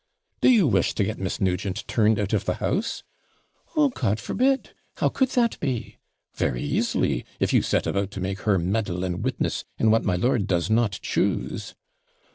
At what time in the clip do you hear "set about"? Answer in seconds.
7.61-8.09